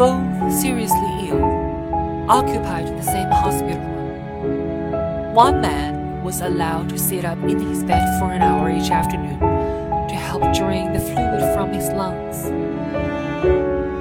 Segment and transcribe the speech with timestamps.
[0.00, 1.44] both seriously ill,
[2.26, 5.34] occupied the same hospital room.
[5.34, 9.38] One man was allowed to sit up in his bed for an hour each afternoon
[10.08, 12.44] to help drain the fluid from his lungs.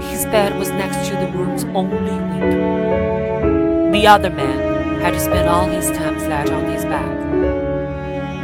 [0.10, 3.92] His bed was next to the room's only window.
[3.92, 7.20] The other man had to spend all his time flat on his back.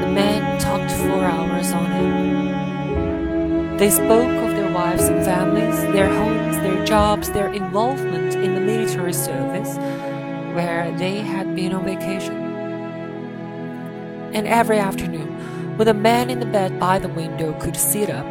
[0.01, 3.79] The man talked for hours on end.
[3.79, 4.44] They spoke
[4.75, 9.77] wives and families, their homes, their jobs, their involvement in the military service,
[10.53, 12.35] where they had been on vacation.
[14.33, 15.29] And every afternoon,
[15.77, 18.25] when the man in the bed by the window could sit up,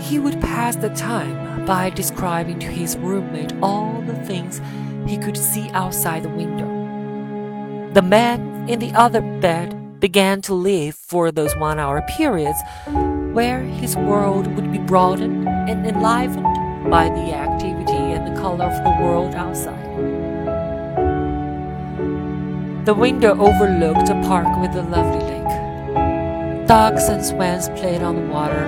[0.00, 4.62] he would pass the time by describing to his roommate all the things
[5.06, 6.68] he could see outside the window.
[7.92, 12.58] The man in the other bed began to live for those one hour periods
[13.32, 18.72] where his world would be broadened and enlivened by the activity and the color of
[18.82, 19.76] the world outside.
[22.84, 26.66] The window overlooked a park with a lovely lake.
[26.66, 28.66] Ducks and swans played on the water,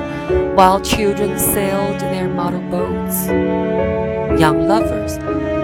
[0.55, 3.27] while children sailed their model boats.
[4.41, 5.19] Young lovers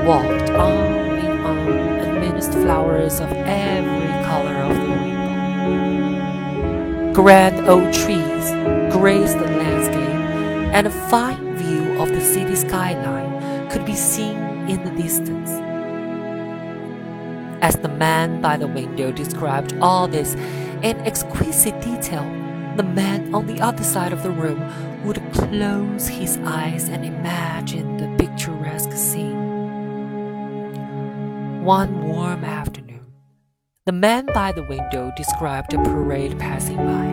[0.06, 1.68] walked on and on
[2.16, 7.12] amidst flowers of every color of the rainbow.
[7.12, 8.57] Grand old trees
[9.00, 14.36] graced the landscape, and a fine view of the city skyline could be seen
[14.68, 15.50] in the distance.
[17.62, 20.34] As the man by the window described all this
[20.82, 22.24] in exquisite detail,
[22.76, 24.60] the man on the other side of the room
[25.04, 29.46] would close his eyes and imagine the picturesque scene.
[31.64, 33.06] One warm afternoon,
[33.86, 37.07] the man by the window described a parade passing by.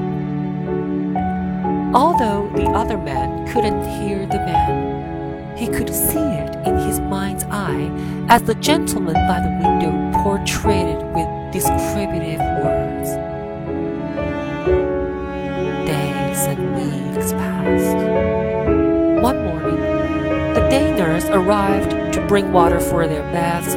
[1.96, 7.46] Although the other man couldn't hear the man, he could see it in his mind's
[7.46, 7.90] eye
[8.28, 13.12] as the gentleman by the window portrayed it with descriptive words.
[15.88, 17.96] Days and weeks passed.
[19.24, 19.80] One morning,
[20.54, 23.74] the day nurse arrived to bring water for their baths,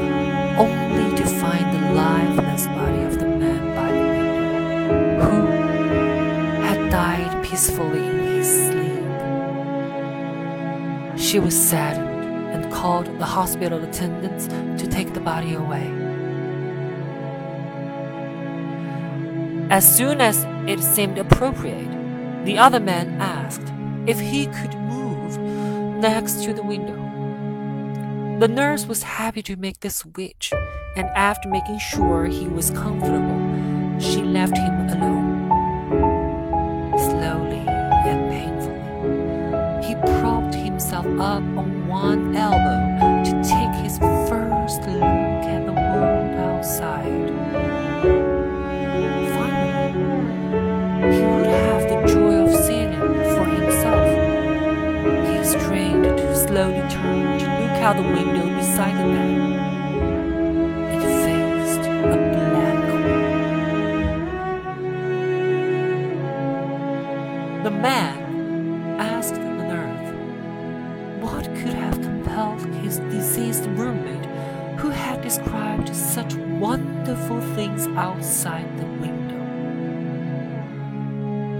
[11.28, 14.46] She was saddened and called the hospital attendants
[14.82, 15.86] to take the body away.
[19.68, 21.90] As soon as it seemed appropriate,
[22.46, 23.74] the other man asked
[24.06, 25.36] if he could move
[26.00, 26.96] next to the window.
[28.40, 30.50] The nurse was happy to make the switch,
[30.96, 35.37] and after making sure he was comfortable, she left him alone.
[40.78, 47.30] Himself up on one elbow to take his first look at the world outside.
[49.34, 49.92] Finally,
[51.16, 53.00] he would have the joy of seeing it
[53.34, 54.08] for himself.
[55.26, 59.36] He strained to slowly turn to look out the window beside the bed.
[60.94, 61.90] It faced a
[62.52, 63.24] black wall.
[67.64, 68.17] The man
[72.88, 74.24] his deceased roommate,
[74.80, 79.36] who had described such wonderful things outside the window.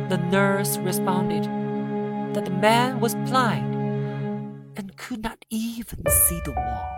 [0.09, 1.45] The nurse responded
[2.35, 3.75] that the man was blind
[4.79, 6.89] and could not even see the wall.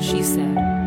[0.00, 0.77] She said,